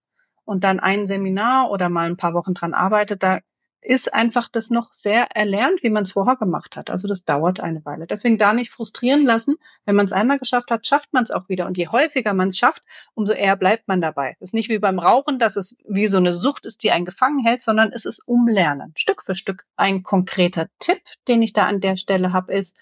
Und 0.44 0.64
dann 0.64 0.80
ein 0.80 1.06
Seminar 1.06 1.70
oder 1.70 1.88
mal 1.88 2.06
ein 2.06 2.16
paar 2.16 2.34
Wochen 2.34 2.54
dran 2.54 2.74
arbeitet, 2.74 3.22
da 3.22 3.40
ist 3.80 4.12
einfach 4.12 4.48
das 4.48 4.70
noch 4.70 4.92
sehr 4.92 5.36
erlernt, 5.36 5.82
wie 5.82 5.90
man 5.90 6.02
es 6.02 6.12
vorher 6.12 6.36
gemacht 6.36 6.76
hat. 6.76 6.90
Also 6.90 7.06
das 7.06 7.24
dauert 7.24 7.60
eine 7.60 7.84
Weile. 7.84 8.06
Deswegen 8.06 8.38
da 8.38 8.52
nicht 8.52 8.70
frustrieren 8.70 9.24
lassen. 9.24 9.56
Wenn 9.84 9.94
man 9.94 10.06
es 10.06 10.12
einmal 10.12 10.38
geschafft 10.38 10.70
hat, 10.70 10.86
schafft 10.86 11.12
man 11.12 11.22
es 11.22 11.30
auch 11.30 11.48
wieder. 11.48 11.66
Und 11.66 11.78
je 11.78 11.88
häufiger 11.88 12.34
man 12.34 12.48
es 12.48 12.58
schafft, 12.58 12.82
umso 13.14 13.32
eher 13.32 13.56
bleibt 13.56 13.86
man 13.86 14.00
dabei. 14.00 14.36
Das 14.40 14.48
ist 14.50 14.54
nicht 14.54 14.68
wie 14.68 14.78
beim 14.78 14.98
Rauchen, 14.98 15.38
dass 15.38 15.56
es 15.56 15.76
wie 15.86 16.08
so 16.08 16.16
eine 16.16 16.32
Sucht 16.32 16.66
ist, 16.66 16.82
die 16.82 16.90
einen 16.90 17.04
gefangen 17.04 17.44
hält, 17.44 17.62
sondern 17.62 17.92
es 17.92 18.04
ist 18.04 18.26
Umlernen, 18.26 18.92
Stück 18.96 19.22
für 19.22 19.34
Stück. 19.34 19.64
Ein 19.76 20.02
konkreter 20.02 20.68
Tipp, 20.78 21.00
den 21.28 21.42
ich 21.42 21.52
da 21.52 21.66
an 21.66 21.80
der 21.80 21.96
Stelle 21.96 22.32
habe, 22.32 22.52
ist, 22.52 22.76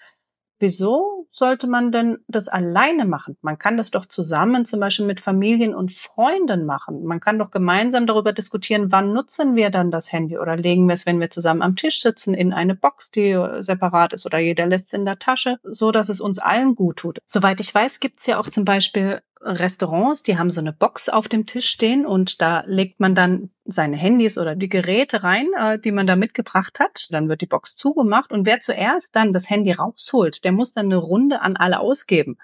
Wieso 0.59 1.27
sollte 1.29 1.67
man 1.67 1.91
denn 1.91 2.17
das 2.27 2.47
alleine 2.47 3.05
machen? 3.05 3.37
Man 3.41 3.59
kann 3.59 3.77
das 3.77 3.91
doch 3.91 4.05
zusammen 4.05 4.65
zum 4.65 4.79
Beispiel 4.79 5.05
mit 5.05 5.19
Familien 5.19 5.75
und 5.75 5.93
Freunden 5.93 6.65
machen. 6.65 7.03
Man 7.03 7.19
kann 7.19 7.37
doch 7.37 7.51
gemeinsam 7.51 8.07
darüber 8.07 8.33
diskutieren, 8.33 8.91
wann 8.91 9.13
nutzen 9.13 9.55
wir 9.55 9.69
dann 9.69 9.91
das 9.91 10.11
Handy 10.11 10.37
oder 10.37 10.57
legen 10.57 10.87
wir 10.87 10.93
es, 10.93 11.05
wenn 11.05 11.19
wir 11.19 11.29
zusammen 11.29 11.61
am 11.61 11.75
Tisch 11.75 12.01
sitzen, 12.01 12.33
in 12.33 12.53
eine 12.53 12.73
Box, 12.73 13.11
die 13.11 13.39
separat 13.59 14.13
ist 14.13 14.25
oder 14.25 14.39
jeder 14.39 14.65
lässt 14.65 14.87
es 14.87 14.93
in 14.93 15.05
der 15.05 15.19
Tasche, 15.19 15.59
so 15.63 15.91
dass 15.91 16.09
es 16.09 16.21
uns 16.21 16.39
allen 16.39 16.75
gut 16.75 16.97
tut. 16.97 17.19
Soweit 17.27 17.59
ich 17.59 17.73
weiß, 17.73 17.99
gibt 17.99 18.21
es 18.21 18.25
ja 18.25 18.39
auch 18.39 18.47
zum 18.47 18.65
Beispiel 18.65 19.21
Restaurants, 19.41 20.23
die 20.23 20.37
haben 20.37 20.49
so 20.49 20.59
eine 20.59 20.73
Box 20.73 21.09
auf 21.09 21.27
dem 21.27 21.45
Tisch 21.45 21.69
stehen 21.69 22.05
und 22.05 22.41
da 22.41 22.63
legt 22.65 22.99
man 22.99 23.15
dann 23.15 23.51
seine 23.65 23.97
Handys 23.97 24.37
oder 24.37 24.55
die 24.55 24.69
Geräte 24.69 25.23
rein, 25.23 25.47
äh, 25.55 25.79
die 25.79 25.91
man 25.91 26.07
da 26.07 26.15
mitgebracht 26.15 26.79
hat. 26.79 27.07
Dann 27.11 27.29
wird 27.29 27.41
die 27.41 27.45
Box 27.47 27.75
zugemacht 27.75 28.31
und 28.31 28.45
wer 28.45 28.59
zuerst 28.59 29.15
dann 29.15 29.33
das 29.33 29.49
Handy 29.49 29.71
rausholt, 29.71 30.43
der 30.43 30.51
muss 30.51 30.73
dann 30.73 30.87
eine 30.87 30.97
Runde 30.97 31.41
an 31.41 31.55
alle 31.55 31.79
ausgeben. 31.79 32.37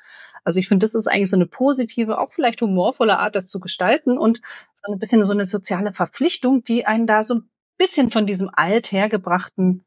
Also 0.43 0.59
ich 0.59 0.67
finde, 0.67 0.83
das 0.83 0.93
ist 0.93 1.07
eigentlich 1.07 1.29
so 1.29 1.38
eine 1.38 1.45
positive, 1.45 2.19
auch 2.19 2.33
vielleicht 2.33 2.62
humorvolle 2.62 3.17
Art, 3.17 3.35
das 3.35 3.47
zu 3.47 3.59
gestalten 3.59 4.17
und 4.17 4.41
so 4.73 4.91
ein 4.91 5.00
bisschen 5.00 5.23
so 5.23 5.31
eine 5.31 5.45
soziale 5.45 5.93
Verpflichtung, 5.93 6.63
die 6.63 6.85
einen 6.85 7.07
da 7.07 7.23
so 7.23 7.35
ein 7.35 7.50
bisschen 7.77 8.12
von 8.12 8.27
diesem 8.27 8.50
althergebrachten 8.51 9.83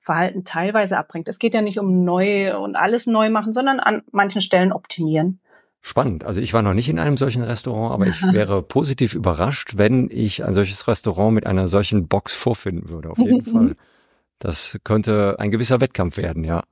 Verhalten 0.00 0.44
teilweise 0.44 0.98
abbringt. 0.98 1.28
Es 1.28 1.38
geht 1.38 1.54
ja 1.54 1.62
nicht 1.62 1.78
um 1.78 2.04
neu 2.04 2.58
und 2.58 2.74
alles 2.74 3.06
neu 3.06 3.30
machen, 3.30 3.52
sondern 3.52 3.80
an 3.80 4.02
manchen 4.10 4.40
Stellen 4.40 4.72
optimieren. 4.72 5.40
Spannend. 5.82 6.24
Also 6.24 6.40
ich 6.42 6.52
war 6.52 6.60
noch 6.60 6.74
nicht 6.74 6.90
in 6.90 6.98
einem 6.98 7.16
solchen 7.16 7.42
Restaurant, 7.42 7.94
aber 7.94 8.06
ich 8.06 8.22
wäre 8.22 8.62
positiv 8.62 9.14
überrascht, 9.14 9.78
wenn 9.78 10.10
ich 10.10 10.44
ein 10.44 10.52
solches 10.52 10.86
Restaurant 10.86 11.34
mit 11.34 11.46
einer 11.46 11.68
solchen 11.68 12.06
Box 12.06 12.34
vorfinden 12.34 12.90
würde. 12.90 13.10
Auf 13.10 13.18
jeden 13.18 13.42
Fall. 13.50 13.76
Das 14.38 14.78
könnte 14.84 15.36
ein 15.38 15.50
gewisser 15.50 15.80
Wettkampf 15.80 16.18
werden, 16.18 16.44
ja. 16.44 16.62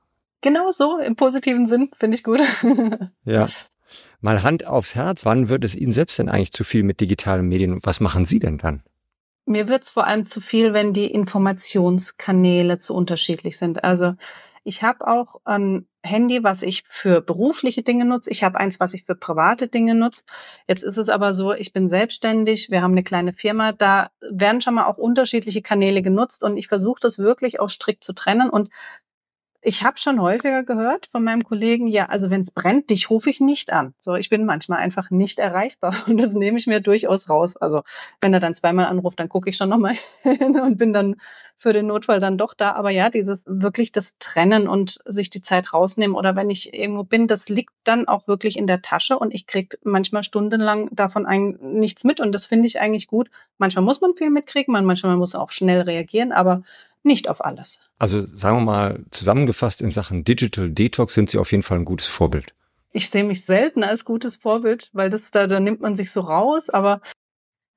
Genau 0.41 0.69
so, 0.71 0.99
im 0.99 1.15
positiven 1.15 1.65
Sinn, 1.65 1.89
finde 1.97 2.15
ich 2.15 2.23
gut. 2.23 2.41
ja. 3.25 3.47
Mal 4.21 4.43
Hand 4.43 4.67
aufs 4.67 4.93
Herz, 4.93 5.25
wann 5.25 5.49
wird 5.49 5.63
es 5.63 5.75
Ihnen 5.75 5.91
selbst 5.91 6.19
denn 6.19 6.29
eigentlich 6.29 6.51
zu 6.51 6.63
viel 6.63 6.83
mit 6.83 7.01
digitalen 7.01 7.47
Medien 7.47 7.73
und 7.73 7.85
was 7.85 7.99
machen 7.99 8.25
Sie 8.25 8.39
denn 8.39 8.59
dann? 8.59 8.83
Mir 9.45 9.67
wird 9.67 9.83
es 9.83 9.89
vor 9.89 10.05
allem 10.05 10.27
zu 10.27 10.41
viel, 10.41 10.73
wenn 10.73 10.93
die 10.93 11.11
Informationskanäle 11.11 12.77
zu 12.77 12.93
unterschiedlich 12.93 13.57
sind. 13.57 13.83
Also 13.83 14.13
ich 14.63 14.83
habe 14.83 15.07
auch 15.07 15.41
ein 15.45 15.87
Handy, 16.03 16.43
was 16.43 16.61
ich 16.61 16.83
für 16.87 17.21
berufliche 17.21 17.83
Dinge 17.83 18.05
nutze. 18.05 18.29
Ich 18.31 18.43
habe 18.43 18.59
eins, 18.59 18.79
was 18.79 18.93
ich 18.93 19.03
für 19.03 19.15
private 19.15 19.67
Dinge 19.67 19.95
nutze. 19.95 20.23
Jetzt 20.67 20.83
ist 20.83 20.97
es 20.97 21.09
aber 21.09 21.33
so, 21.33 21.53
ich 21.53 21.73
bin 21.73 21.89
selbstständig, 21.89 22.69
wir 22.69 22.81
haben 22.81 22.93
eine 22.93 23.03
kleine 23.03 23.33
Firma, 23.33 23.73
da 23.73 24.11
werden 24.21 24.61
schon 24.61 24.75
mal 24.75 24.85
auch 24.85 24.97
unterschiedliche 24.97 25.61
Kanäle 25.61 26.01
genutzt 26.01 26.43
und 26.43 26.57
ich 26.57 26.67
versuche 26.67 26.99
das 27.01 27.19
wirklich 27.19 27.59
auch 27.59 27.69
strikt 27.69 28.03
zu 28.03 28.13
trennen 28.13 28.49
und 28.49 28.69
Ich 29.61 29.83
habe 29.83 29.97
schon 29.97 30.21
häufiger 30.21 30.63
gehört 30.63 31.07
von 31.11 31.21
meinem 31.21 31.43
Kollegen, 31.43 31.87
ja, 31.87 32.05
also 32.05 32.29
wenn 32.29 32.41
es 32.41 32.51
brennt, 32.51 32.89
dich 32.89 33.09
rufe 33.09 33.29
ich 33.29 33.41
nicht 33.41 33.73
an. 33.73 33.93
So, 33.99 34.15
ich 34.15 34.29
bin 34.29 34.45
manchmal 34.45 34.79
einfach 34.79 35.09
nicht 35.09 35.37
erreichbar 35.37 35.93
und 36.07 36.17
das 36.17 36.33
nehme 36.33 36.57
ich 36.57 36.67
mir 36.67 36.79
durchaus 36.79 37.29
raus. 37.29 37.57
Also 37.57 37.81
wenn 38.21 38.33
er 38.33 38.39
dann 38.39 38.55
zweimal 38.55 38.85
anruft, 38.85 39.19
dann 39.19 39.27
gucke 39.27 39.49
ich 39.49 39.57
schon 39.57 39.67
nochmal 39.69 39.95
hin 40.23 40.57
und 40.59 40.77
bin 40.77 40.93
dann 40.93 41.15
für 41.57 41.73
den 41.73 41.87
Notfall 41.87 42.21
dann 42.21 42.37
doch 42.37 42.53
da. 42.53 42.71
Aber 42.71 42.89
ja, 42.89 43.09
dieses 43.09 43.43
wirklich 43.45 43.91
das 43.91 44.17
Trennen 44.17 44.69
und 44.69 45.01
sich 45.05 45.29
die 45.29 45.41
Zeit 45.41 45.73
rausnehmen 45.73 46.15
oder 46.15 46.37
wenn 46.37 46.49
ich 46.49 46.73
irgendwo 46.73 47.03
bin, 47.03 47.27
das 47.27 47.49
liegt 47.49 47.73
dann 47.83 48.07
auch 48.07 48.29
wirklich 48.29 48.57
in 48.57 48.65
der 48.65 48.81
Tasche 48.81 49.19
und 49.19 49.33
ich 49.33 49.45
kriege 49.45 49.77
manchmal 49.83 50.23
stundenlang 50.23 50.87
davon 50.95 51.25
ein, 51.25 51.57
nichts 51.61 52.05
mit 52.05 52.21
und 52.21 52.31
das 52.31 52.45
finde 52.45 52.67
ich 52.67 52.79
eigentlich 52.79 53.07
gut. 53.07 53.29
Manchmal 53.57 53.83
muss 53.83 53.99
man 53.99 54.15
viel 54.15 54.29
mitkriegen, 54.29 54.71
manchmal 54.71 55.17
muss 55.17 55.35
auch 55.35 55.51
schnell 55.51 55.81
reagieren, 55.81 56.31
aber 56.31 56.63
nicht 57.03 57.29
auf 57.29 57.43
alles. 57.43 57.79
Also 57.97 58.25
sagen 58.35 58.57
wir 58.57 58.65
mal 58.65 59.05
zusammengefasst 59.11 59.81
in 59.81 59.91
Sachen 59.91 60.23
Digital 60.23 60.69
Detox 60.69 61.13
sind 61.13 61.29
Sie 61.29 61.37
auf 61.37 61.51
jeden 61.51 61.63
Fall 61.63 61.79
ein 61.79 61.85
gutes 61.85 62.07
Vorbild. 62.07 62.53
Ich 62.91 63.09
sehe 63.09 63.23
mich 63.23 63.45
selten 63.45 63.83
als 63.83 64.03
gutes 64.03 64.35
Vorbild, 64.35 64.89
weil 64.93 65.09
das 65.09 65.31
da, 65.31 65.47
da 65.47 65.59
nimmt 65.59 65.81
man 65.81 65.95
sich 65.95 66.11
so 66.11 66.21
raus, 66.21 66.69
aber 66.69 67.01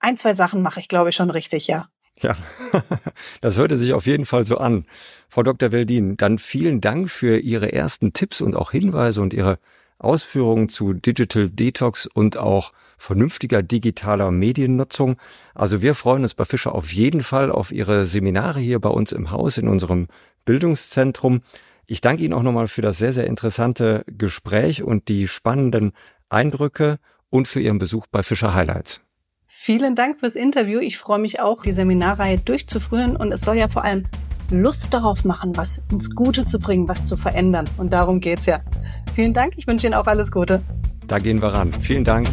ein, 0.00 0.16
zwei 0.16 0.34
Sachen 0.34 0.62
mache 0.62 0.80
ich, 0.80 0.88
glaube 0.88 1.10
ich, 1.10 1.16
schon 1.16 1.30
richtig, 1.30 1.66
ja. 1.66 1.88
Ja, 2.20 2.36
das 3.40 3.58
hörte 3.58 3.76
sich 3.76 3.92
auf 3.92 4.06
jeden 4.06 4.24
Fall 4.24 4.44
so 4.44 4.58
an. 4.58 4.86
Frau 5.28 5.42
Dr. 5.42 5.72
Weldin, 5.72 6.16
dann 6.16 6.38
vielen 6.38 6.80
Dank 6.80 7.10
für 7.10 7.38
Ihre 7.38 7.72
ersten 7.72 8.12
Tipps 8.12 8.40
und 8.40 8.56
auch 8.56 8.70
Hinweise 8.70 9.20
und 9.20 9.32
Ihre 9.32 9.58
Ausführungen 10.04 10.68
zu 10.68 10.92
Digital 10.92 11.48
Detox 11.48 12.06
und 12.06 12.36
auch 12.36 12.72
vernünftiger 12.98 13.62
digitaler 13.62 14.30
Mediennutzung. 14.30 15.16
Also 15.54 15.82
wir 15.82 15.94
freuen 15.94 16.22
uns 16.22 16.34
bei 16.34 16.44
Fischer 16.44 16.74
auf 16.74 16.92
jeden 16.92 17.22
Fall 17.22 17.50
auf 17.50 17.72
Ihre 17.72 18.04
Seminare 18.04 18.60
hier 18.60 18.80
bei 18.80 18.90
uns 18.90 19.12
im 19.12 19.30
Haus 19.30 19.58
in 19.58 19.68
unserem 19.68 20.08
Bildungszentrum. 20.44 21.40
Ich 21.86 22.00
danke 22.00 22.22
Ihnen 22.22 22.32
auch 22.32 22.42
nochmal 22.42 22.68
für 22.68 22.82
das 22.82 22.98
sehr, 22.98 23.12
sehr 23.12 23.26
interessante 23.26 24.04
Gespräch 24.06 24.82
und 24.82 25.08
die 25.08 25.26
spannenden 25.26 25.92
Eindrücke 26.28 26.98
und 27.28 27.48
für 27.48 27.60
Ihren 27.60 27.78
Besuch 27.78 28.06
bei 28.06 28.22
Fischer 28.22 28.54
Highlights. 28.54 29.00
Vielen 29.46 29.94
Dank 29.94 30.18
fürs 30.20 30.34
Interview. 30.34 30.80
Ich 30.80 30.98
freue 30.98 31.18
mich 31.18 31.40
auch, 31.40 31.62
die 31.62 31.72
Seminarreihe 31.72 32.38
durchzuführen 32.38 33.16
und 33.16 33.32
es 33.32 33.42
soll 33.42 33.56
ja 33.56 33.68
vor 33.68 33.84
allem 33.84 34.06
Lust 34.50 34.92
darauf 34.92 35.24
machen, 35.24 35.56
was 35.56 35.80
ins 35.90 36.14
Gute 36.14 36.46
zu 36.46 36.58
bringen, 36.58 36.88
was 36.88 37.04
zu 37.04 37.16
verändern. 37.16 37.68
Und 37.78 37.92
darum 37.92 38.20
geht's 38.20 38.46
ja. 38.46 38.60
Vielen 39.14 39.34
Dank. 39.34 39.54
Ich 39.56 39.66
wünsche 39.66 39.86
Ihnen 39.86 39.94
auch 39.94 40.06
alles 40.06 40.30
Gute. 40.30 40.62
Da 41.06 41.18
gehen 41.18 41.42
wir 41.42 41.48
ran. 41.48 41.72
Vielen 41.80 42.04
Dank. 42.04 42.28